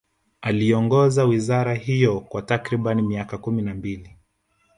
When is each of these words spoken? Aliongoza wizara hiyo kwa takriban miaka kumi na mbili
Aliongoza 0.41 1.23
wizara 1.25 1.73
hiyo 1.73 2.19
kwa 2.21 2.41
takriban 2.41 3.01
miaka 3.01 3.37
kumi 3.37 3.61
na 3.61 3.73
mbili 3.75 4.17